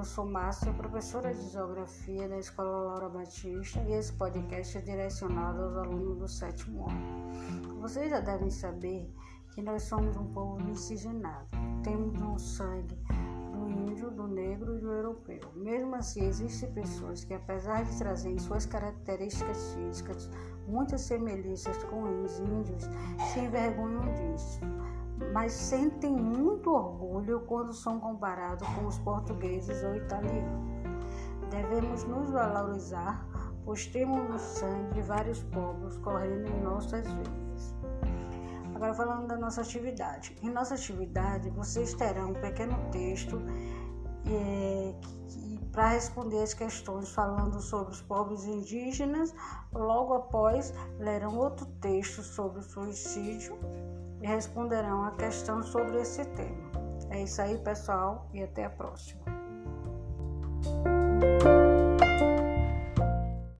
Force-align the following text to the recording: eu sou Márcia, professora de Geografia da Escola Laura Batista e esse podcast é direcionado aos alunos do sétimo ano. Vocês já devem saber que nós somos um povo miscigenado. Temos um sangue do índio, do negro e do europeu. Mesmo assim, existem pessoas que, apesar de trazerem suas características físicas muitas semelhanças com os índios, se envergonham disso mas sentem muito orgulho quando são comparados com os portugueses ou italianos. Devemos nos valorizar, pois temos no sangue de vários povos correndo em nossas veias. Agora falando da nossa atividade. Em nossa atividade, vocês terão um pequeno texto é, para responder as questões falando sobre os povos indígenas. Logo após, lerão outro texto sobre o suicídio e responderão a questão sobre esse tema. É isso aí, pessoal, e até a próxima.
eu 0.00 0.04
sou 0.04 0.24
Márcia, 0.24 0.72
professora 0.72 1.34
de 1.34 1.50
Geografia 1.50 2.26
da 2.26 2.38
Escola 2.38 2.84
Laura 2.84 3.10
Batista 3.10 3.82
e 3.86 3.92
esse 3.92 4.10
podcast 4.14 4.78
é 4.78 4.80
direcionado 4.80 5.62
aos 5.62 5.76
alunos 5.76 6.16
do 6.16 6.26
sétimo 6.26 6.88
ano. 6.88 7.80
Vocês 7.82 8.08
já 8.08 8.18
devem 8.18 8.48
saber 8.48 9.14
que 9.52 9.60
nós 9.60 9.82
somos 9.82 10.16
um 10.16 10.24
povo 10.32 10.58
miscigenado. 10.64 11.48
Temos 11.84 12.18
um 12.22 12.38
sangue 12.38 12.96
do 13.52 13.68
índio, 13.68 14.10
do 14.10 14.26
negro 14.26 14.78
e 14.78 14.80
do 14.80 14.90
europeu. 14.90 15.40
Mesmo 15.54 15.94
assim, 15.94 16.24
existem 16.24 16.72
pessoas 16.72 17.22
que, 17.22 17.34
apesar 17.34 17.84
de 17.84 17.98
trazerem 17.98 18.38
suas 18.38 18.64
características 18.64 19.74
físicas 19.74 20.30
muitas 20.66 21.02
semelhanças 21.02 21.76
com 21.84 22.22
os 22.22 22.38
índios, 22.38 22.84
se 23.34 23.40
envergonham 23.40 24.00
disso 24.14 24.60
mas 25.32 25.52
sentem 25.52 26.10
muito 26.16 26.70
orgulho 26.70 27.40
quando 27.46 27.72
são 27.72 28.00
comparados 28.00 28.66
com 28.68 28.86
os 28.86 28.98
portugueses 28.98 29.82
ou 29.84 29.94
italianos. 29.94 30.70
Devemos 31.50 32.04
nos 32.04 32.30
valorizar, 32.30 33.26
pois 33.64 33.86
temos 33.86 34.28
no 34.28 34.38
sangue 34.38 34.94
de 34.94 35.02
vários 35.02 35.42
povos 35.44 35.96
correndo 35.98 36.48
em 36.48 36.62
nossas 36.62 37.06
veias. 37.12 37.74
Agora 38.74 38.94
falando 38.94 39.26
da 39.26 39.36
nossa 39.36 39.60
atividade. 39.60 40.34
Em 40.42 40.48
nossa 40.48 40.74
atividade, 40.74 41.50
vocês 41.50 41.92
terão 41.94 42.30
um 42.30 42.34
pequeno 42.34 42.76
texto 42.90 43.42
é, 44.26 44.59
para 45.80 45.88
responder 45.88 46.42
as 46.42 46.52
questões 46.52 47.08
falando 47.08 47.58
sobre 47.58 47.94
os 47.94 48.02
povos 48.02 48.44
indígenas. 48.44 49.34
Logo 49.72 50.12
após, 50.12 50.74
lerão 50.98 51.38
outro 51.38 51.64
texto 51.80 52.22
sobre 52.22 52.58
o 52.58 52.62
suicídio 52.62 53.58
e 54.20 54.26
responderão 54.26 55.04
a 55.04 55.12
questão 55.12 55.62
sobre 55.62 56.02
esse 56.02 56.22
tema. 56.22 56.70
É 57.08 57.22
isso 57.22 57.40
aí, 57.40 57.56
pessoal, 57.56 58.28
e 58.34 58.42
até 58.42 58.66
a 58.66 58.70
próxima. 58.70 59.39